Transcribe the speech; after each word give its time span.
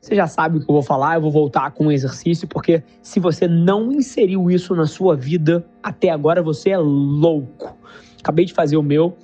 Você 0.00 0.14
já 0.14 0.26
sabe 0.26 0.56
o 0.56 0.60
que 0.60 0.70
eu 0.70 0.72
vou 0.72 0.82
falar, 0.82 1.16
eu 1.16 1.20
vou 1.20 1.30
voltar 1.30 1.70
com 1.72 1.86
um 1.86 1.92
exercício, 1.92 2.48
porque 2.48 2.82
se 3.02 3.20
você 3.20 3.46
não 3.46 3.92
inseriu 3.92 4.50
isso 4.50 4.74
na 4.74 4.86
sua 4.86 5.14
vida 5.14 5.62
até 5.82 6.08
agora, 6.08 6.42
você 6.42 6.70
é 6.70 6.78
louco. 6.78 7.76
Acabei 8.18 8.46
de 8.46 8.54
fazer 8.54 8.78
o 8.78 8.82
meu, 8.82 9.14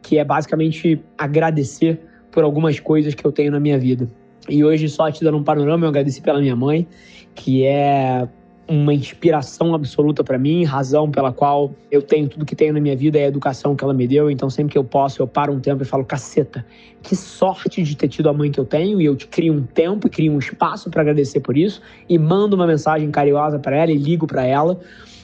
que 0.00 0.18
é 0.18 0.24
basicamente 0.24 1.02
agradecer 1.18 2.00
por 2.30 2.44
algumas 2.44 2.78
coisas 2.78 3.12
que 3.12 3.26
eu 3.26 3.32
tenho 3.32 3.50
na 3.50 3.58
minha 3.58 3.76
vida. 3.76 4.08
E 4.48 4.64
hoje, 4.64 4.88
só 4.88 5.10
te 5.10 5.24
dando 5.24 5.36
um 5.36 5.42
panorama, 5.42 5.84
eu 5.84 5.88
agradeci 5.88 6.22
pela 6.22 6.40
minha 6.40 6.54
mãe, 6.54 6.86
que 7.34 7.64
é 7.64 8.28
uma 8.70 8.94
inspiração 8.94 9.74
absoluta 9.74 10.22
para 10.22 10.38
mim, 10.38 10.62
razão 10.62 11.10
pela 11.10 11.32
qual 11.32 11.74
eu 11.90 12.00
tenho 12.00 12.28
tudo 12.28 12.46
que 12.46 12.54
tenho 12.54 12.72
na 12.72 12.78
minha 12.78 12.94
vida 12.94 13.18
é 13.18 13.24
a 13.24 13.26
educação 13.26 13.74
que 13.74 13.82
ela 13.82 13.92
me 13.92 14.06
deu. 14.06 14.30
Então, 14.30 14.48
sempre 14.48 14.70
que 14.70 14.78
eu 14.78 14.84
posso, 14.84 15.20
eu 15.20 15.26
paro 15.26 15.52
um 15.52 15.58
tempo 15.58 15.82
e 15.82 15.84
falo: 15.84 16.04
caceta, 16.04 16.64
que 17.02 17.16
sorte 17.16 17.82
de 17.82 17.96
ter 17.96 18.06
tido 18.06 18.28
a 18.28 18.32
mãe 18.32 18.48
que 18.48 18.60
eu 18.60 18.64
tenho. 18.64 19.00
E 19.00 19.04
eu 19.04 19.16
te 19.16 19.26
crio 19.26 19.54
um 19.54 19.64
tempo 19.64 20.06
e 20.06 20.10
crio 20.10 20.32
um 20.32 20.38
espaço 20.38 20.88
para 20.88 21.02
agradecer 21.02 21.40
por 21.40 21.58
isso. 21.58 21.82
E 22.08 22.16
mando 22.16 22.54
uma 22.54 22.64
mensagem 22.64 23.10
carinhosa 23.10 23.58
para 23.58 23.76
ela 23.76 23.90
e 23.90 23.96
ligo 23.96 24.24
para 24.24 24.46
ela. 24.46 24.78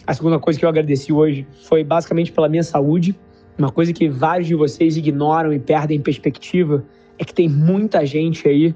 A 0.05 0.13
segunda 0.13 0.41
coisa 0.41 0.59
que 0.59 0.65
eu 0.65 0.69
agradeci 0.69 1.13
hoje 1.13 1.47
foi 1.63 1.85
basicamente 1.85 2.33
pela 2.33 2.49
minha 2.49 2.65
saúde. 2.65 3.15
Uma 3.57 3.71
coisa 3.71 3.93
que 3.93 4.09
vários 4.09 4.49
de 4.49 4.57
vocês 4.57 4.97
ignoram 4.97 5.53
e 5.53 5.61
perdem 5.61 6.01
perspectiva 6.01 6.85
é 7.17 7.25
que 7.25 7.33
tem 7.33 7.49
muita 7.49 8.05
gente 8.05 8.49
aí 8.49 8.75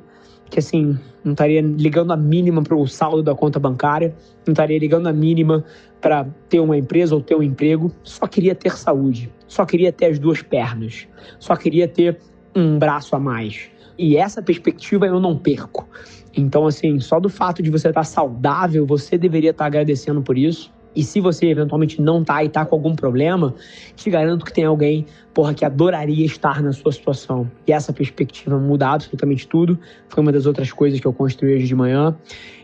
que 0.50 0.58
assim, 0.58 0.98
não 1.24 1.32
estaria 1.32 1.60
ligando 1.60 2.12
a 2.12 2.16
mínima 2.16 2.62
para 2.62 2.76
o 2.76 2.86
saldo 2.86 3.22
da 3.22 3.34
conta 3.34 3.58
bancária, 3.58 4.14
não 4.46 4.52
estaria 4.52 4.78
ligando 4.78 5.06
a 5.06 5.12
mínima 5.12 5.64
para 6.00 6.26
ter 6.48 6.60
uma 6.60 6.76
empresa 6.76 7.14
ou 7.14 7.20
ter 7.20 7.36
um 7.36 7.42
emprego, 7.42 7.92
só 8.02 8.26
queria 8.26 8.54
ter 8.54 8.76
saúde, 8.76 9.30
só 9.46 9.64
queria 9.64 9.92
ter 9.92 10.06
as 10.06 10.18
duas 10.18 10.42
pernas, 10.42 11.06
só 11.38 11.54
queria 11.54 11.86
ter 11.86 12.18
um 12.54 12.78
braço 12.78 13.14
a 13.14 13.20
mais. 13.20 13.70
E 13.96 14.16
essa 14.16 14.42
perspectiva 14.42 15.06
eu 15.06 15.20
não 15.20 15.36
perco. 15.36 15.86
Então, 16.36 16.66
assim, 16.66 16.98
só 17.00 17.20
do 17.20 17.28
fato 17.28 17.62
de 17.62 17.70
você 17.70 17.88
estar 17.88 18.04
saudável, 18.04 18.86
você 18.86 19.18
deveria 19.18 19.50
estar 19.50 19.66
agradecendo 19.66 20.22
por 20.22 20.38
isso. 20.38 20.72
E 20.94 21.04
se 21.04 21.20
você 21.20 21.46
eventualmente 21.46 22.00
não 22.00 22.24
tá 22.24 22.42
e 22.42 22.48
tá 22.48 22.64
com 22.64 22.74
algum 22.74 22.94
problema, 22.94 23.54
te 23.94 24.10
garanto 24.10 24.44
que 24.44 24.52
tem 24.52 24.64
alguém, 24.64 25.06
porra, 25.32 25.54
que 25.54 25.64
adoraria 25.64 26.26
estar 26.26 26.62
na 26.62 26.72
sua 26.72 26.92
situação. 26.92 27.50
E 27.66 27.72
essa 27.72 27.92
perspectiva 27.92 28.58
muda 28.58 28.88
absolutamente 28.88 29.46
tudo. 29.46 29.78
Foi 30.08 30.22
uma 30.22 30.32
das 30.32 30.46
outras 30.46 30.72
coisas 30.72 30.98
que 30.98 31.06
eu 31.06 31.12
construí 31.12 31.54
hoje 31.54 31.66
de 31.66 31.74
manhã. 31.74 32.16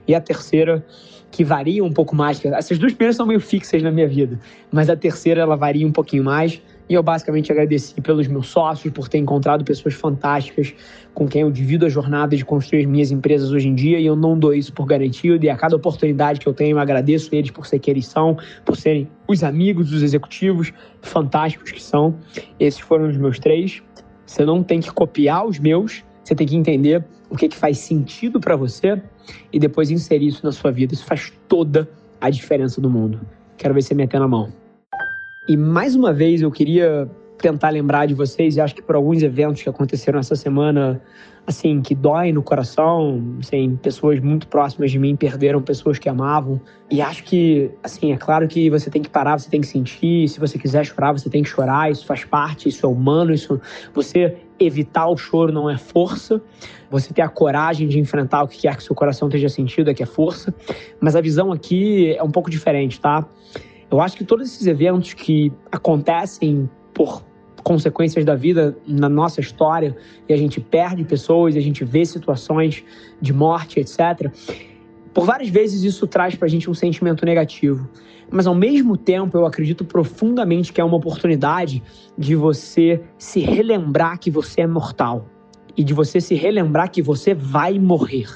E 0.08 0.14
a 0.14 0.20
terceira, 0.20 0.84
que 1.30 1.44
varia 1.44 1.84
um 1.84 1.92
pouco 1.92 2.16
mais. 2.16 2.44
Essas 2.44 2.78
duas 2.78 2.92
primeiras 2.92 3.16
são 3.16 3.26
meio 3.26 3.40
fixas 3.40 3.82
na 3.82 3.90
minha 3.90 4.08
vida, 4.08 4.38
mas 4.72 4.88
a 4.88 4.96
terceira 4.96 5.42
ela 5.42 5.56
varia 5.56 5.86
um 5.86 5.92
pouquinho 5.92 6.24
mais 6.24 6.60
e 6.88 6.94
eu 6.94 7.02
basicamente 7.02 7.50
agradeci 7.50 8.00
pelos 8.00 8.28
meus 8.28 8.48
sócios, 8.48 8.92
por 8.92 9.08
ter 9.08 9.18
encontrado 9.18 9.64
pessoas 9.64 9.94
fantásticas 9.94 10.72
com 11.12 11.26
quem 11.26 11.42
eu 11.42 11.50
divido 11.50 11.84
a 11.84 11.88
jornada 11.88 12.36
de 12.36 12.44
construir 12.44 12.80
as 12.80 12.86
minhas 12.86 13.10
empresas 13.10 13.50
hoje 13.50 13.68
em 13.68 13.74
dia 13.74 13.98
e 13.98 14.06
eu 14.06 14.14
não 14.14 14.38
dou 14.38 14.54
isso 14.54 14.72
por 14.72 14.86
garantido. 14.86 15.44
E 15.44 15.50
a 15.50 15.56
cada 15.56 15.74
oportunidade 15.74 16.38
que 16.38 16.46
eu 16.46 16.52
tenho, 16.52 16.76
eu 16.76 16.78
agradeço 16.78 17.34
eles 17.34 17.50
por 17.50 17.66
ser 17.66 17.78
quem 17.78 17.92
eles 17.92 18.06
são, 18.06 18.36
por 18.64 18.76
serem 18.76 19.08
os 19.26 19.42
amigos 19.42 19.90
dos 19.90 20.02
executivos 20.02 20.72
fantásticos 21.02 21.72
que 21.72 21.82
são. 21.82 22.14
Esses 22.60 22.80
foram 22.80 23.08
os 23.08 23.16
meus 23.16 23.38
três. 23.38 23.82
Você 24.24 24.44
não 24.44 24.62
tem 24.62 24.80
que 24.80 24.90
copiar 24.92 25.46
os 25.46 25.58
meus, 25.58 26.04
você 26.22 26.34
tem 26.34 26.46
que 26.46 26.56
entender 26.56 27.04
o 27.30 27.36
que, 27.36 27.48
que 27.48 27.56
faz 27.56 27.78
sentido 27.78 28.38
para 28.38 28.54
você 28.54 29.00
e 29.52 29.58
depois 29.58 29.90
inserir 29.90 30.28
isso 30.28 30.44
na 30.44 30.52
sua 30.52 30.70
vida. 30.70 30.94
Isso 30.94 31.04
faz 31.04 31.32
toda 31.48 31.88
a 32.20 32.30
diferença 32.30 32.80
do 32.80 32.90
mundo. 32.90 33.20
Quero 33.56 33.74
ver 33.74 33.82
você 33.82 33.94
metendo 33.94 34.24
a 34.24 34.28
mão. 34.28 34.65
E 35.48 35.56
mais 35.56 35.94
uma 35.94 36.12
vez 36.12 36.42
eu 36.42 36.50
queria 36.50 37.08
tentar 37.38 37.70
lembrar 37.70 38.06
de 38.06 38.14
vocês, 38.14 38.56
e 38.56 38.60
acho 38.60 38.74
que 38.74 38.82
por 38.82 38.96
alguns 38.96 39.22
eventos 39.22 39.62
que 39.62 39.68
aconteceram 39.68 40.18
essa 40.18 40.34
semana, 40.34 41.00
assim, 41.46 41.80
que 41.80 41.94
dói 41.94 42.32
no 42.32 42.42
coração, 42.42 43.22
assim, 43.40 43.76
pessoas 43.76 44.18
muito 44.20 44.48
próximas 44.48 44.90
de 44.90 44.98
mim 44.98 45.14
perderam 45.14 45.62
pessoas 45.62 45.98
que 45.98 46.08
amavam. 46.08 46.60
E 46.90 47.00
acho 47.00 47.22
que, 47.24 47.70
assim, 47.82 48.12
é 48.12 48.16
claro 48.16 48.48
que 48.48 48.68
você 48.70 48.90
tem 48.90 49.02
que 49.02 49.10
parar, 49.10 49.38
você 49.38 49.48
tem 49.48 49.60
que 49.60 49.66
sentir, 49.66 50.28
se 50.28 50.40
você 50.40 50.58
quiser 50.58 50.84
chorar, 50.84 51.12
você 51.12 51.30
tem 51.30 51.42
que 51.42 51.48
chorar, 51.48 51.92
isso 51.92 52.04
faz 52.06 52.24
parte, 52.24 52.68
isso 52.68 52.84
é 52.84 52.88
humano, 52.88 53.32
isso 53.32 53.60
você 53.94 54.36
evitar 54.58 55.06
o 55.06 55.16
choro 55.16 55.52
não 55.52 55.70
é 55.70 55.76
força. 55.76 56.40
Você 56.90 57.12
ter 57.12 57.22
a 57.22 57.28
coragem 57.28 57.86
de 57.86 57.98
enfrentar 57.98 58.42
o 58.42 58.48
que 58.48 58.62
quer 58.62 58.76
que 58.76 58.82
seu 58.82 58.94
coração 58.94 59.28
esteja 59.28 59.48
sentindo 59.48 59.90
é 59.90 59.94
que 59.94 60.02
é 60.02 60.06
força. 60.06 60.54
Mas 61.00 61.14
a 61.14 61.20
visão 61.20 61.52
aqui 61.52 62.14
é 62.16 62.22
um 62.22 62.30
pouco 62.30 62.50
diferente, 62.50 63.00
tá? 63.00 63.28
Eu 63.90 64.00
acho 64.00 64.16
que 64.16 64.24
todos 64.24 64.48
esses 64.48 64.66
eventos 64.66 65.14
que 65.14 65.52
acontecem 65.70 66.68
por 66.92 67.22
consequências 67.62 68.24
da 68.24 68.34
vida 68.34 68.76
na 68.86 69.08
nossa 69.08 69.40
história 69.40 69.96
e 70.28 70.32
a 70.32 70.36
gente 70.36 70.60
perde 70.60 71.04
pessoas, 71.04 71.56
e 71.56 71.58
a 71.58 71.60
gente 71.60 71.84
vê 71.84 72.04
situações 72.04 72.84
de 73.20 73.32
morte, 73.32 73.80
etc. 73.80 74.30
Por 75.12 75.24
várias 75.24 75.48
vezes 75.48 75.82
isso 75.82 76.06
traz 76.06 76.36
para 76.36 76.46
a 76.46 76.48
gente 76.48 76.70
um 76.70 76.74
sentimento 76.74 77.24
negativo, 77.24 77.88
mas 78.30 78.46
ao 78.46 78.54
mesmo 78.54 78.96
tempo 78.96 79.36
eu 79.36 79.44
acredito 79.44 79.84
profundamente 79.84 80.72
que 80.72 80.80
é 80.80 80.84
uma 80.84 80.96
oportunidade 80.96 81.82
de 82.16 82.36
você 82.36 83.02
se 83.18 83.40
relembrar 83.40 84.18
que 84.18 84.30
você 84.30 84.60
é 84.60 84.66
mortal 84.66 85.26
e 85.76 85.82
de 85.82 85.92
você 85.92 86.20
se 86.20 86.34
relembrar 86.34 86.90
que 86.90 87.02
você 87.02 87.34
vai 87.34 87.78
morrer. 87.78 88.28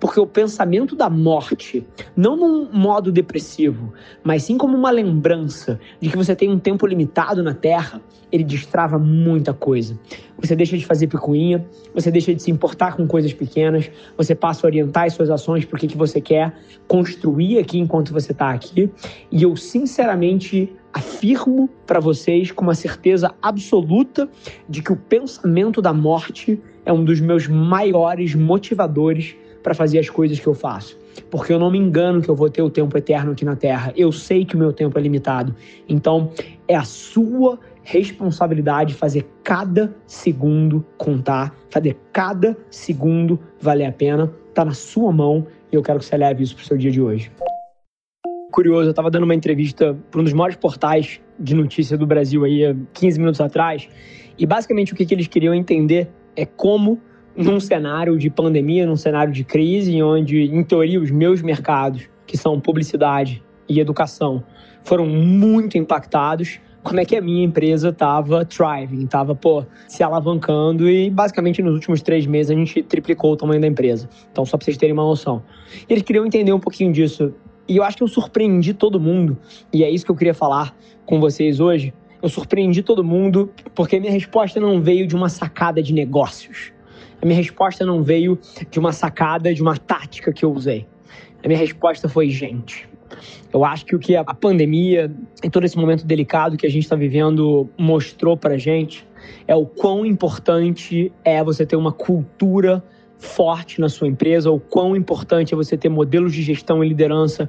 Porque 0.00 0.20
o 0.20 0.26
pensamento 0.26 0.94
da 0.94 1.10
morte, 1.10 1.86
não 2.16 2.36
num 2.36 2.68
modo 2.72 3.10
depressivo, 3.10 3.92
mas 4.22 4.44
sim 4.44 4.56
como 4.56 4.76
uma 4.76 4.90
lembrança 4.90 5.80
de 6.00 6.08
que 6.08 6.16
você 6.16 6.36
tem 6.36 6.50
um 6.50 6.58
tempo 6.58 6.86
limitado 6.86 7.42
na 7.42 7.54
Terra, 7.54 8.00
ele 8.30 8.44
destrava 8.44 8.98
muita 8.98 9.52
coisa. 9.52 9.98
Você 10.40 10.54
deixa 10.54 10.76
de 10.76 10.86
fazer 10.86 11.06
picuinha, 11.08 11.66
você 11.94 12.10
deixa 12.10 12.34
de 12.34 12.42
se 12.42 12.50
importar 12.50 12.96
com 12.96 13.06
coisas 13.06 13.32
pequenas, 13.32 13.90
você 14.16 14.34
passa 14.34 14.66
a 14.66 14.68
orientar 14.68 15.04
as 15.04 15.14
suas 15.14 15.30
ações 15.30 15.64
para 15.64 15.76
o 15.76 15.80
que, 15.80 15.88
que 15.88 15.96
você 15.96 16.20
quer 16.20 16.54
construir 16.86 17.58
aqui 17.58 17.78
enquanto 17.78 18.12
você 18.12 18.32
está 18.32 18.50
aqui. 18.50 18.90
E 19.32 19.42
eu, 19.42 19.56
sinceramente, 19.56 20.72
afirmo 20.92 21.68
para 21.86 22.00
vocês 22.00 22.50
com 22.52 22.62
uma 22.62 22.74
certeza 22.74 23.34
absoluta 23.42 24.28
de 24.68 24.82
que 24.82 24.92
o 24.92 24.96
pensamento 24.96 25.82
da 25.82 25.92
morte 25.92 26.60
é 26.84 26.92
um 26.92 27.04
dos 27.04 27.20
meus 27.20 27.46
maiores 27.46 28.34
motivadores 28.34 29.36
para 29.62 29.74
fazer 29.74 29.98
as 29.98 30.08
coisas 30.08 30.38
que 30.38 30.46
eu 30.46 30.54
faço. 30.54 30.98
Porque 31.30 31.52
eu 31.52 31.58
não 31.58 31.70
me 31.70 31.78
engano 31.78 32.22
que 32.22 32.28
eu 32.28 32.36
vou 32.36 32.48
ter 32.48 32.62
o 32.62 32.70
tempo 32.70 32.96
eterno 32.96 33.32
aqui 33.32 33.44
na 33.44 33.56
Terra. 33.56 33.92
Eu 33.96 34.12
sei 34.12 34.44
que 34.44 34.54
o 34.54 34.58
meu 34.58 34.72
tempo 34.72 34.98
é 34.98 35.02
limitado. 35.02 35.54
Então, 35.88 36.30
é 36.66 36.74
a 36.74 36.84
sua 36.84 37.58
responsabilidade 37.82 38.94
fazer 38.94 39.26
cada 39.42 39.94
segundo 40.06 40.84
contar, 40.96 41.54
fazer 41.70 41.96
cada 42.12 42.56
segundo 42.70 43.38
valer 43.60 43.86
a 43.86 43.92
pena. 43.92 44.32
Tá 44.54 44.64
na 44.64 44.74
sua 44.74 45.12
mão 45.12 45.46
e 45.72 45.76
eu 45.76 45.82
quero 45.82 45.98
que 45.98 46.04
você 46.04 46.16
leve 46.16 46.42
isso 46.42 46.54
pro 46.54 46.64
seu 46.64 46.76
dia 46.76 46.90
de 46.90 47.00
hoje. 47.00 47.30
Curioso, 48.50 48.86
eu 48.86 48.90
estava 48.90 49.10
dando 49.10 49.24
uma 49.24 49.34
entrevista 49.34 49.96
para 50.10 50.20
um 50.20 50.24
dos 50.24 50.32
maiores 50.32 50.56
portais 50.56 51.20
de 51.38 51.54
notícia 51.54 51.96
do 51.96 52.06
Brasil 52.06 52.44
aí 52.44 52.74
15 52.94 53.18
minutos 53.18 53.40
atrás, 53.40 53.88
e 54.38 54.46
basicamente 54.46 54.92
o 54.92 54.96
que, 54.96 55.04
que 55.04 55.14
eles 55.14 55.26
queriam 55.26 55.54
entender 55.54 56.08
é 56.34 56.46
como 56.46 57.00
num 57.38 57.60
cenário 57.60 58.18
de 58.18 58.28
pandemia, 58.28 58.84
num 58.84 58.96
cenário 58.96 59.32
de 59.32 59.44
crise, 59.44 60.02
onde, 60.02 60.42
em 60.42 60.64
teoria, 60.64 61.00
os 61.00 61.08
meus 61.08 61.40
mercados, 61.40 62.02
que 62.26 62.36
são 62.36 62.60
publicidade 62.60 63.40
e 63.68 63.78
educação, 63.78 64.42
foram 64.82 65.06
muito 65.06 65.78
impactados, 65.78 66.58
como 66.82 66.98
é 66.98 67.04
que 67.04 67.14
a 67.14 67.20
minha 67.20 67.44
empresa 67.44 67.90
estava 67.90 68.44
thriving, 68.44 69.04
estava, 69.04 69.36
pô, 69.36 69.64
se 69.86 70.02
alavancando 70.02 70.90
e 70.90 71.10
basicamente 71.10 71.62
nos 71.62 71.74
últimos 71.74 72.02
três 72.02 72.26
meses 72.26 72.50
a 72.50 72.54
gente 72.54 72.82
triplicou 72.82 73.32
o 73.32 73.36
tamanho 73.36 73.60
da 73.60 73.68
empresa. 73.68 74.08
Então, 74.32 74.44
só 74.44 74.56
para 74.56 74.64
vocês 74.64 74.76
terem 74.76 74.92
uma 74.92 75.04
noção. 75.04 75.42
Eles 75.88 76.02
queriam 76.02 76.26
entender 76.26 76.52
um 76.52 76.60
pouquinho 76.60 76.92
disso 76.92 77.32
E 77.68 77.76
eu 77.76 77.84
acho 77.84 77.96
que 77.96 78.02
eu 78.02 78.08
surpreendi 78.08 78.74
todo 78.74 78.98
mundo, 78.98 79.38
e 79.72 79.84
é 79.84 79.90
isso 79.90 80.04
que 80.04 80.10
eu 80.10 80.16
queria 80.16 80.34
falar 80.34 80.74
com 81.06 81.20
vocês 81.20 81.60
hoje. 81.60 81.94
Eu 82.20 82.28
surpreendi 82.28 82.82
todo 82.82 83.04
mundo 83.04 83.52
porque 83.76 84.00
minha 84.00 84.10
resposta 84.10 84.58
não 84.58 84.80
veio 84.80 85.06
de 85.06 85.14
uma 85.14 85.28
sacada 85.28 85.80
de 85.80 85.92
negócios. 85.92 86.72
A 87.20 87.26
minha 87.26 87.36
resposta 87.36 87.84
não 87.84 88.02
veio 88.02 88.38
de 88.70 88.78
uma 88.78 88.92
sacada, 88.92 89.52
de 89.52 89.60
uma 89.60 89.76
tática 89.76 90.32
que 90.32 90.44
eu 90.44 90.52
usei. 90.52 90.86
A 91.42 91.48
minha 91.48 91.58
resposta 91.58 92.08
foi 92.08 92.30
gente. 92.30 92.88
Eu 93.52 93.64
acho 93.64 93.84
que 93.86 93.96
o 93.96 93.98
que 93.98 94.14
a 94.14 94.24
pandemia 94.24 95.10
e 95.42 95.50
todo 95.50 95.64
esse 95.64 95.76
momento 95.76 96.06
delicado 96.06 96.56
que 96.56 96.66
a 96.66 96.70
gente 96.70 96.84
está 96.84 96.94
vivendo 96.94 97.68
mostrou 97.78 98.36
para 98.36 98.58
gente 98.58 99.06
é 99.46 99.54
o 99.54 99.66
quão 99.66 100.04
importante 100.04 101.10
é 101.24 101.42
você 101.42 101.64
ter 101.64 101.76
uma 101.76 101.92
cultura 101.92 102.82
forte 103.18 103.80
na 103.80 103.88
sua 103.88 104.08
empresa, 104.08 104.50
o 104.50 104.60
quão 104.60 104.96
importante 104.96 105.52
é 105.52 105.56
você 105.56 105.76
ter 105.76 105.88
modelos 105.88 106.32
de 106.32 106.42
gestão 106.42 106.82
e 106.84 106.88
liderança 106.88 107.48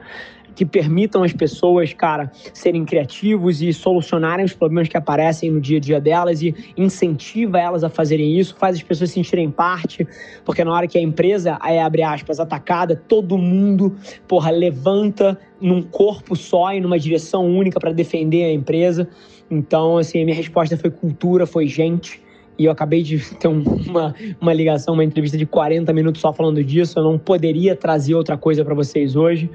que 0.59 0.65
permitam 0.65 1.23
as 1.23 1.31
pessoas, 1.31 1.93
cara, 1.93 2.29
serem 2.53 2.83
criativos 2.83 3.61
e 3.61 3.71
solucionarem 3.71 4.43
os 4.43 4.53
problemas 4.53 4.89
que 4.89 4.97
aparecem 4.97 5.49
no 5.49 5.61
dia 5.61 5.77
a 5.77 5.79
dia 5.79 6.01
delas 6.01 6.41
e 6.41 6.53
incentiva 6.75 7.57
elas 7.57 7.81
a 7.81 7.89
fazerem 7.89 8.37
isso, 8.37 8.57
faz 8.57 8.75
as 8.75 8.83
pessoas 8.83 9.11
sentirem 9.11 9.49
parte, 9.49 10.05
porque 10.43 10.61
na 10.61 10.73
hora 10.73 10.85
que 10.85 10.97
a 10.97 11.01
empresa 11.01 11.57
é, 11.63 11.81
abre 11.81 12.03
aspas, 12.03 12.41
atacada, 12.41 12.93
todo 12.93 13.37
mundo, 13.37 13.95
porra, 14.27 14.51
levanta 14.51 15.39
num 15.61 15.81
corpo 15.81 16.35
só 16.35 16.73
e 16.73 16.81
numa 16.81 16.99
direção 16.99 17.47
única 17.47 17.79
para 17.79 17.93
defender 17.93 18.43
a 18.43 18.51
empresa. 18.51 19.07
Então, 19.49 19.97
assim, 19.97 20.21
a 20.21 20.25
minha 20.25 20.35
resposta 20.35 20.75
foi 20.75 20.91
cultura, 20.91 21.45
foi 21.45 21.67
gente 21.67 22.21
e 22.59 22.65
eu 22.65 22.71
acabei 22.71 23.01
de 23.01 23.17
ter 23.39 23.47
uma, 23.47 24.13
uma 24.39 24.53
ligação, 24.53 24.93
uma 24.93 25.03
entrevista 25.03 25.37
de 25.37 25.45
40 25.45 25.91
minutos 25.93 26.19
só 26.19 26.33
falando 26.33 26.61
disso. 26.61 26.99
Eu 26.99 27.03
não 27.03 27.17
poderia 27.17 27.75
trazer 27.75 28.13
outra 28.13 28.37
coisa 28.37 28.65
para 28.65 28.75
vocês 28.75 29.15
hoje. 29.15 29.49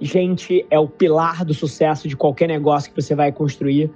Gente, 0.00 0.66
é 0.68 0.78
o 0.78 0.88
pilar 0.88 1.44
do 1.44 1.54
sucesso 1.54 2.08
de 2.08 2.16
qualquer 2.16 2.48
negócio 2.48 2.92
que 2.92 3.00
você 3.00 3.14
vai 3.14 3.30
construir. 3.30 3.90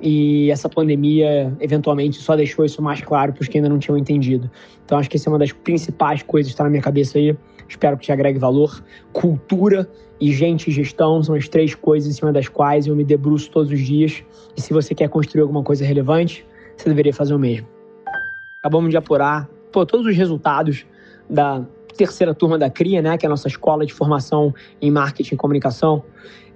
E 0.00 0.50
essa 0.50 0.68
pandemia, 0.68 1.56
eventualmente, 1.60 2.18
só 2.18 2.36
deixou 2.36 2.64
isso 2.64 2.80
mais 2.82 3.00
claro 3.00 3.32
para 3.32 3.42
os 3.42 3.48
que 3.48 3.58
ainda 3.58 3.68
não 3.68 3.78
tinham 3.78 3.96
entendido. 3.96 4.50
Então, 4.84 4.98
acho 4.98 5.08
que 5.08 5.16
essa 5.16 5.28
é 5.28 5.32
uma 5.32 5.38
das 5.38 5.52
principais 5.52 6.22
coisas 6.22 6.50
que 6.50 6.54
está 6.54 6.64
na 6.64 6.70
minha 6.70 6.82
cabeça 6.82 7.18
aí. 7.18 7.36
Espero 7.68 7.96
que 7.96 8.04
te 8.04 8.12
agregue 8.12 8.38
valor. 8.38 8.82
Cultura 9.12 9.88
e 10.20 10.32
gente 10.32 10.68
e 10.68 10.72
gestão 10.72 11.22
são 11.22 11.34
as 11.34 11.48
três 11.48 11.74
coisas 11.74 12.08
em 12.10 12.12
cima 12.12 12.32
das 12.32 12.48
quais 12.48 12.86
eu 12.86 12.94
me 12.94 13.04
debruço 13.04 13.50
todos 13.50 13.72
os 13.72 13.80
dias. 13.80 14.22
E 14.56 14.60
se 14.60 14.72
você 14.72 14.94
quer 14.94 15.08
construir 15.08 15.42
alguma 15.42 15.62
coisa 15.62 15.84
relevante, 15.84 16.46
você 16.76 16.88
deveria 16.88 17.12
fazer 17.12 17.34
o 17.34 17.38
mesmo. 17.38 17.77
Acabamos 18.60 18.90
de 18.90 18.96
apurar 18.96 19.48
pô, 19.72 19.86
todos 19.86 20.06
os 20.06 20.16
resultados 20.16 20.84
da 21.30 21.64
terceira 21.96 22.34
turma 22.34 22.58
da 22.58 22.68
CRIA, 22.68 23.00
né, 23.00 23.16
que 23.16 23.24
é 23.24 23.28
a 23.28 23.30
nossa 23.30 23.46
escola 23.46 23.86
de 23.86 23.92
formação 23.92 24.52
em 24.80 24.90
marketing 24.90 25.34
e 25.34 25.36
comunicação. 25.36 26.02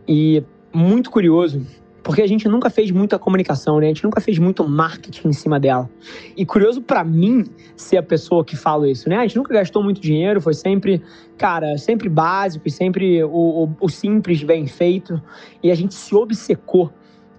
E 0.07 0.43
muito 0.73 1.11
curioso, 1.11 1.65
porque 2.03 2.21
a 2.21 2.27
gente 2.27 2.49
nunca 2.49 2.69
fez 2.71 2.91
muita 2.91 3.19
comunicação, 3.19 3.79
né? 3.79 3.87
A 3.87 3.89
gente 3.89 4.03
nunca 4.03 4.21
fez 4.21 4.39
muito 4.39 4.67
marketing 4.67 5.29
em 5.29 5.33
cima 5.33 5.61
dela. 5.61 5.89
E 6.37 6.45
curioso 6.45 6.83
para 6.83 7.05
mim 7.05 7.45
ser 7.77 7.99
a 7.99 8.03
pessoa 8.03 8.45
que 8.45 8.57
fala 8.57 8.91
isso, 8.91 9.09
né? 9.09 9.19
A 9.19 9.23
gente 9.23 9.37
nunca 9.37 9.55
gastou 9.55 9.83
muito 9.83 10.01
dinheiro, 10.01 10.41
foi 10.41 10.55
sempre, 10.55 11.01
cara, 11.39 11.79
sempre 11.79 12.09
básico 12.09 12.67
e 12.67 12.71
sempre 12.71 13.23
o, 13.23 13.31
o, 13.31 13.77
o 13.81 13.89
simples 13.89 14.43
bem 14.43 14.67
feito. 14.67 15.23
E 15.63 15.71
a 15.71 15.75
gente 15.75 15.95
se 15.95 16.15
obcecou 16.15 16.93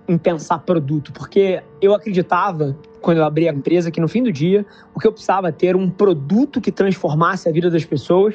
em 0.07 0.17
pensar 0.17 0.59
produto, 0.59 1.11
porque 1.11 1.61
eu 1.81 1.93
acreditava 1.93 2.77
quando 3.03 3.17
eu 3.17 3.25
abri 3.25 3.49
a 3.49 3.53
empresa, 3.53 3.91
que 3.91 3.99
no 3.99 4.07
fim 4.07 4.23
do 4.23 4.31
dia, 4.31 4.65
o 4.95 4.99
que 4.99 5.05
eu 5.05 5.11
precisava 5.11 5.51
ter 5.51 5.75
um 5.75 5.89
produto 5.89 6.61
que 6.61 6.71
transformasse 6.71 7.49
a 7.49 7.51
vida 7.51 7.69
das 7.69 7.83
pessoas 7.83 8.33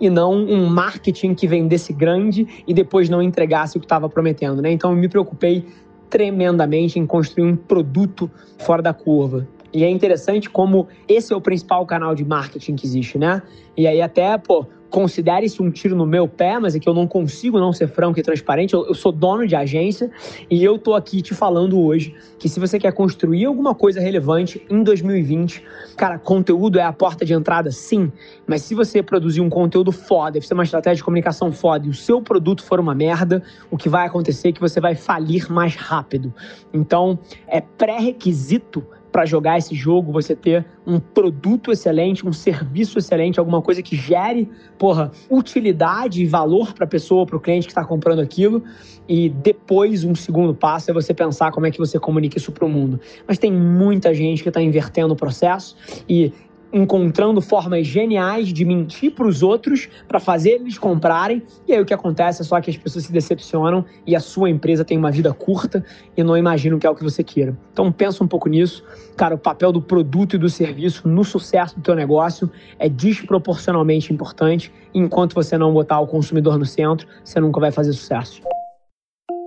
e 0.00 0.08
não 0.08 0.32
um 0.32 0.66
marketing 0.66 1.34
que 1.34 1.46
vendesse 1.46 1.92
grande 1.92 2.64
e 2.66 2.72
depois 2.72 3.10
não 3.10 3.22
entregasse 3.22 3.76
o 3.76 3.80
que 3.80 3.84
estava 3.84 4.08
prometendo, 4.08 4.62
né? 4.62 4.72
Então 4.72 4.90
eu 4.90 4.96
me 4.96 5.06
preocupei 5.06 5.66
tremendamente 6.08 6.98
em 6.98 7.06
construir 7.06 7.44
um 7.44 7.54
produto 7.54 8.30
fora 8.58 8.80
da 8.80 8.94
curva. 8.94 9.46
E 9.72 9.84
é 9.84 9.90
interessante 9.90 10.48
como 10.48 10.88
esse 11.08 11.32
é 11.32 11.36
o 11.36 11.40
principal 11.40 11.84
canal 11.86 12.14
de 12.14 12.24
marketing 12.24 12.76
que 12.76 12.86
existe, 12.86 13.18
né? 13.18 13.42
E 13.76 13.86
aí 13.86 14.00
até, 14.00 14.36
pô, 14.38 14.66
considere 14.90 15.46
isso 15.46 15.62
um 15.62 15.70
tiro 15.70 15.94
no 15.94 16.06
meu 16.06 16.26
pé, 16.28 16.58
mas 16.58 16.74
é 16.74 16.78
que 16.78 16.88
eu 16.88 16.94
não 16.94 17.06
consigo 17.06 17.58
não 17.58 17.72
ser 17.72 17.88
franco 17.88 18.18
e 18.18 18.22
transparente. 18.22 18.74
Eu, 18.74 18.86
eu, 18.86 18.94
sou 18.94 19.12
dono 19.12 19.46
de 19.46 19.54
agência 19.54 20.10
e 20.50 20.62
eu 20.62 20.78
tô 20.78 20.94
aqui 20.94 21.20
te 21.20 21.34
falando 21.34 21.78
hoje 21.78 22.14
que 22.38 22.48
se 22.48 22.58
você 22.58 22.78
quer 22.78 22.92
construir 22.92 23.44
alguma 23.44 23.74
coisa 23.74 24.00
relevante 24.00 24.64
em 24.70 24.82
2020, 24.82 25.62
cara, 25.96 26.18
conteúdo 26.18 26.78
é 26.78 26.82
a 26.82 26.92
porta 26.92 27.24
de 27.24 27.34
entrada, 27.34 27.70
sim. 27.70 28.10
Mas 28.46 28.62
se 28.62 28.74
você 28.74 29.02
produzir 29.02 29.40
um 29.40 29.50
conteúdo 29.50 29.92
foda, 29.92 30.40
fizer 30.40 30.54
uma 30.54 30.64
estratégia 30.64 30.96
de 30.96 31.04
comunicação 31.04 31.52
foda 31.52 31.86
e 31.86 31.90
o 31.90 31.94
seu 31.94 32.22
produto 32.22 32.62
for 32.64 32.80
uma 32.80 32.94
merda, 32.94 33.42
o 33.70 33.76
que 33.76 33.88
vai 33.88 34.06
acontecer 34.06 34.48
é 34.48 34.52
que 34.52 34.60
você 34.60 34.80
vai 34.80 34.94
falir 34.94 35.50
mais 35.50 35.74
rápido. 35.74 36.32
Então, 36.72 37.18
é 37.48 37.60
pré-requisito 37.60 38.82
para 39.16 39.24
jogar 39.24 39.56
esse 39.56 39.74
jogo, 39.74 40.12
você 40.12 40.36
ter 40.36 40.66
um 40.86 41.00
produto 41.00 41.72
excelente, 41.72 42.28
um 42.28 42.34
serviço 42.34 42.98
excelente, 42.98 43.40
alguma 43.40 43.62
coisa 43.62 43.82
que 43.82 43.96
gere, 43.96 44.46
porra, 44.76 45.10
utilidade 45.30 46.22
e 46.22 46.26
valor 46.26 46.74
para 46.74 46.84
a 46.84 46.86
pessoa, 46.86 47.24
para 47.24 47.34
o 47.34 47.40
cliente 47.40 47.66
que 47.66 47.70
está 47.70 47.82
comprando 47.82 48.20
aquilo. 48.20 48.62
E 49.08 49.30
depois, 49.30 50.04
um 50.04 50.14
segundo 50.14 50.54
passo 50.54 50.90
é 50.90 50.92
você 50.92 51.14
pensar 51.14 51.50
como 51.50 51.64
é 51.64 51.70
que 51.70 51.78
você 51.78 51.98
comunica 51.98 52.36
isso 52.36 52.52
para 52.52 52.66
o 52.66 52.68
mundo. 52.68 53.00
Mas 53.26 53.38
tem 53.38 53.50
muita 53.50 54.12
gente 54.12 54.42
que 54.42 54.50
está 54.50 54.60
invertendo 54.60 55.14
o 55.14 55.16
processo 55.16 55.74
e 56.06 56.30
encontrando 56.76 57.40
formas 57.40 57.86
geniais 57.86 58.52
de 58.52 58.64
mentir 58.64 59.12
para 59.12 59.26
os 59.26 59.42
outros 59.42 59.88
para 60.06 60.20
fazer 60.20 60.50
eles 60.50 60.76
comprarem. 60.76 61.42
E 61.66 61.72
aí 61.72 61.80
o 61.80 61.86
que 61.86 61.94
acontece 61.94 62.42
é 62.42 62.44
só 62.44 62.60
que 62.60 62.70
as 62.70 62.76
pessoas 62.76 63.06
se 63.06 63.12
decepcionam 63.12 63.84
e 64.06 64.14
a 64.14 64.20
sua 64.20 64.50
empresa 64.50 64.84
tem 64.84 64.98
uma 64.98 65.10
vida 65.10 65.32
curta 65.32 65.82
e 66.14 66.22
não 66.22 66.36
imaginam 66.36 66.78
que 66.78 66.86
é 66.86 66.90
o 66.90 66.94
que 66.94 67.02
você 67.02 67.24
queira. 67.24 67.56
Então 67.72 67.90
pensa 67.90 68.22
um 68.22 68.28
pouco 68.28 68.48
nisso. 68.48 68.84
Cara, 69.16 69.34
o 69.34 69.38
papel 69.38 69.72
do 69.72 69.80
produto 69.80 70.36
e 70.36 70.38
do 70.38 70.50
serviço 70.50 71.08
no 71.08 71.24
sucesso 71.24 71.76
do 71.76 71.82
teu 71.82 71.94
negócio 71.94 72.50
é 72.78 72.88
desproporcionalmente 72.88 74.12
importante. 74.12 74.70
Enquanto 74.92 75.34
você 75.34 75.56
não 75.56 75.72
botar 75.72 76.00
o 76.00 76.06
consumidor 76.06 76.58
no 76.58 76.66
centro, 76.66 77.08
você 77.24 77.40
nunca 77.40 77.58
vai 77.58 77.72
fazer 77.72 77.94
sucesso. 77.94 78.42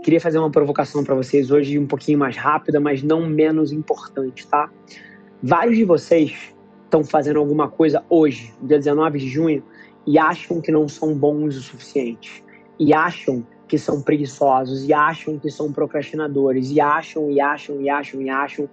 Queria 0.04 0.20
fazer 0.20 0.40
uma 0.40 0.50
provocação 0.50 1.04
para 1.04 1.14
vocês 1.14 1.52
hoje, 1.52 1.78
um 1.78 1.86
pouquinho 1.86 2.18
mais 2.18 2.36
rápida, 2.36 2.80
mas 2.80 3.04
não 3.04 3.28
menos 3.28 3.72
importante, 3.72 4.48
tá? 4.48 4.70
Vários 5.44 5.78
de 5.78 5.84
vocês 5.84 6.58
estão 6.90 7.04
fazendo 7.04 7.38
alguma 7.38 7.70
coisa 7.70 8.04
hoje, 8.10 8.52
dia 8.62 8.80
19 8.80 9.20
de 9.20 9.30
junho, 9.30 9.64
e 10.06 10.18
acham 10.18 10.60
que 10.60 10.72
não 10.72 10.88
são 10.88 11.14
bons 11.14 11.56
o 11.56 11.62
suficiente, 11.62 12.44
e 12.80 12.94
acham 12.94 13.46
que 13.68 13.78
são 13.78 14.02
preguiçosos, 14.02 14.84
e 14.84 14.92
acham 14.92 15.38
que 15.38 15.52
são 15.52 15.72
procrastinadores, 15.72 16.72
e 16.72 16.82
acham, 16.82 17.30
e 17.30 17.40
acham, 17.40 17.80
e 17.80 17.90
acham, 17.90 18.22
e 18.22 18.30
acham. 18.30 18.70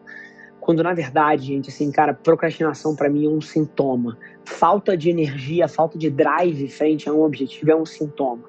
Quando 0.58 0.82
na 0.82 0.94
verdade, 0.94 1.46
gente, 1.46 1.68
assim, 1.68 1.92
cara, 1.92 2.14
procrastinação 2.14 2.96
para 2.96 3.10
mim 3.10 3.26
é 3.26 3.28
um 3.28 3.40
sintoma. 3.40 4.18
Falta 4.44 4.96
de 4.96 5.10
energia, 5.10 5.68
falta 5.68 5.98
de 5.98 6.08
drive 6.08 6.68
frente 6.68 7.08
a 7.08 7.12
um 7.12 7.22
objetivo 7.22 7.70
é 7.70 7.76
um 7.76 7.84
sintoma. 7.84 8.44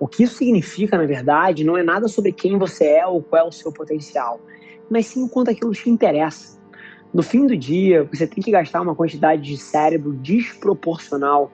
O 0.00 0.08
que 0.08 0.24
isso 0.24 0.38
significa, 0.38 0.98
na 0.98 1.06
verdade, 1.06 1.62
não 1.62 1.78
é 1.78 1.82
nada 1.82 2.08
sobre 2.08 2.32
quem 2.32 2.58
você 2.58 2.84
é 2.86 3.06
ou 3.06 3.22
qual 3.22 3.44
é 3.44 3.48
o 3.48 3.52
seu 3.52 3.72
potencial, 3.72 4.40
mas 4.90 5.06
sim 5.06 5.22
o 5.22 5.28
quanto 5.28 5.52
aquilo 5.52 5.70
te 5.72 5.88
interessa. 5.88 6.58
No 7.14 7.22
fim 7.22 7.46
do 7.46 7.56
dia, 7.56 8.02
você 8.12 8.26
tem 8.26 8.42
que 8.42 8.50
gastar 8.50 8.80
uma 8.80 8.92
quantidade 8.92 9.40
de 9.40 9.56
cérebro 9.56 10.14
desproporcional 10.14 11.52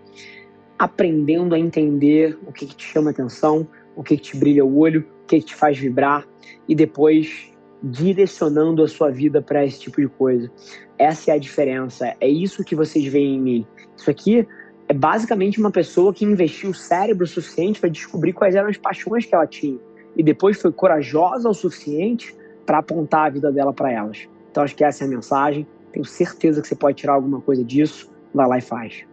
aprendendo 0.78 1.54
a 1.54 1.58
entender 1.58 2.38
o 2.46 2.52
que, 2.52 2.64
que 2.64 2.74
te 2.74 2.86
chama 2.86 3.10
atenção, 3.10 3.68
o 3.94 4.02
que, 4.02 4.16
que 4.16 4.22
te 4.22 4.36
brilha 4.38 4.64
o 4.64 4.78
olho, 4.78 5.06
o 5.22 5.26
que, 5.26 5.38
que 5.38 5.44
te 5.44 5.54
faz 5.54 5.76
vibrar 5.76 6.26
e 6.66 6.74
depois 6.74 7.52
direcionando 7.82 8.82
a 8.82 8.88
sua 8.88 9.10
vida 9.10 9.42
para 9.42 9.62
esse 9.62 9.80
tipo 9.80 10.00
de 10.00 10.08
coisa. 10.08 10.50
Essa 10.96 11.32
é 11.32 11.34
a 11.34 11.38
diferença. 11.38 12.14
É 12.18 12.28
isso 12.28 12.64
que 12.64 12.74
vocês 12.74 13.04
veem 13.04 13.36
em 13.36 13.40
mim. 13.40 13.66
Isso 13.94 14.10
aqui 14.10 14.48
é 14.88 14.94
basicamente 14.94 15.60
uma 15.60 15.70
pessoa 15.70 16.14
que 16.14 16.24
investiu 16.24 16.70
o 16.70 16.74
cérebro 16.74 17.26
suficiente 17.26 17.78
para 17.78 17.90
descobrir 17.90 18.32
quais 18.32 18.54
eram 18.54 18.70
as 18.70 18.78
paixões 18.78 19.26
que 19.26 19.34
ela 19.34 19.46
tinha 19.46 19.78
e 20.16 20.22
depois 20.22 20.58
foi 20.58 20.72
corajosa 20.72 21.50
o 21.50 21.54
suficiente 21.54 22.34
para 22.64 22.78
apontar 22.78 23.26
a 23.26 23.30
vida 23.30 23.52
dela 23.52 23.74
para 23.74 23.92
elas. 23.92 24.26
Então 24.50 24.62
acho 24.62 24.74
que 24.74 24.84
essa 24.84 25.04
é 25.04 25.06
a 25.06 25.10
mensagem. 25.10 25.66
Tenho 25.92 26.04
certeza 26.04 26.60
que 26.60 26.68
você 26.68 26.74
pode 26.74 26.96
tirar 26.96 27.14
alguma 27.14 27.40
coisa 27.40 27.64
disso. 27.64 28.10
Vai 28.34 28.46
lá 28.46 28.58
e 28.58 28.60
faz. 28.60 29.04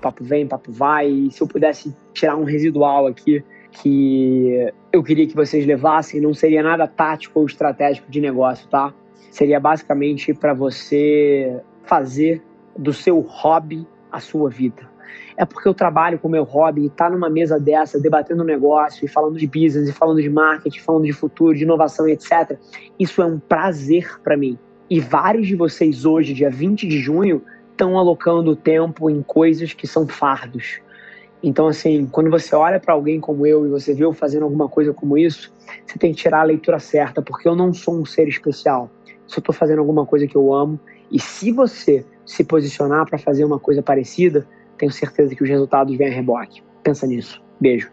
Papo 0.00 0.24
vem, 0.24 0.46
papo 0.46 0.72
vai. 0.72 1.08
E 1.08 1.30
se 1.30 1.42
eu 1.42 1.46
pudesse 1.46 1.94
tirar 2.12 2.36
um 2.36 2.44
residual 2.44 3.06
aqui 3.06 3.44
que 3.70 4.72
eu 4.92 5.02
queria 5.02 5.26
que 5.26 5.34
vocês 5.34 5.64
levassem, 5.64 6.20
não 6.20 6.34
seria 6.34 6.62
nada 6.62 6.86
tático 6.86 7.38
ou 7.38 7.46
estratégico 7.46 8.10
de 8.10 8.20
negócio, 8.20 8.68
tá? 8.68 8.92
Seria 9.30 9.60
basicamente 9.60 10.34
para 10.34 10.52
você 10.52 11.60
fazer 11.84 12.42
do 12.76 12.92
seu 12.92 13.20
hobby 13.20 13.86
a 14.10 14.18
sua 14.18 14.50
vida 14.50 14.89
é 15.36 15.44
porque 15.44 15.68
eu 15.68 15.74
trabalho 15.74 16.18
com 16.18 16.28
o 16.28 16.30
meu 16.30 16.44
hobby 16.44 16.86
estar 16.86 17.06
tá 17.06 17.10
numa 17.10 17.30
mesa 17.30 17.58
dessa, 17.58 17.98
debatendo 17.98 18.44
negócio 18.44 19.04
e 19.04 19.08
falando 19.08 19.38
de 19.38 19.46
business, 19.46 19.88
e 19.88 19.92
falando 19.92 20.20
de 20.20 20.28
marketing, 20.28 20.80
falando 20.80 21.04
de 21.04 21.12
futuro, 21.12 21.56
de 21.56 21.64
inovação 21.64 22.08
etc. 22.08 22.58
Isso 22.98 23.22
é 23.22 23.24
um 23.24 23.38
prazer 23.38 24.20
para 24.22 24.36
mim. 24.36 24.58
E 24.88 25.00
vários 25.00 25.46
de 25.46 25.54
vocês 25.54 26.04
hoje, 26.04 26.34
dia 26.34 26.50
20 26.50 26.86
de 26.86 26.98
junho, 26.98 27.42
estão 27.70 27.96
alocando 27.96 28.54
tempo 28.54 29.08
em 29.08 29.22
coisas 29.22 29.72
que 29.72 29.86
são 29.86 30.06
fardos. 30.06 30.80
Então, 31.42 31.68
assim, 31.68 32.06
quando 32.06 32.30
você 32.30 32.54
olha 32.54 32.78
para 32.78 32.92
alguém 32.92 33.18
como 33.18 33.46
eu 33.46 33.64
e 33.64 33.70
você 33.70 33.94
vê 33.94 34.04
eu 34.04 34.12
fazendo 34.12 34.42
alguma 34.42 34.68
coisa 34.68 34.92
como 34.92 35.16
isso, 35.16 35.52
você 35.86 35.98
tem 35.98 36.12
que 36.12 36.20
tirar 36.20 36.40
a 36.40 36.44
leitura 36.44 36.78
certa, 36.78 37.22
porque 37.22 37.48
eu 37.48 37.56
não 37.56 37.72
sou 37.72 37.98
um 37.98 38.04
ser 38.04 38.28
especial. 38.28 38.90
Se 39.26 39.38
eu 39.38 39.40
estou 39.40 39.54
fazendo 39.54 39.78
alguma 39.78 40.04
coisa 40.04 40.26
que 40.26 40.36
eu 40.36 40.52
amo, 40.52 40.78
e 41.10 41.18
se 41.18 41.50
você 41.50 42.04
se 42.26 42.44
posicionar 42.44 43.08
para 43.08 43.18
fazer 43.18 43.44
uma 43.44 43.58
coisa 43.58 43.82
parecida, 43.82 44.46
tenho 44.80 44.90
certeza 44.90 45.34
que 45.34 45.42
os 45.42 45.48
resultados 45.48 45.94
vêm 45.96 46.08
a 46.08 46.14
reboque. 46.14 46.62
Pensa 46.82 47.06
nisso. 47.06 47.40
Beijo. 47.60 47.92